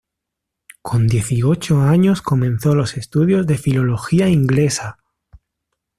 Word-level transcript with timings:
Con 0.81 1.05
dieciocho 1.05 1.81
años 1.81 2.23
comenzó 2.23 2.73
los 2.73 2.97
estudios 2.97 3.45
de 3.45 3.59
filología 3.59 4.29
inglesa. 4.29 4.97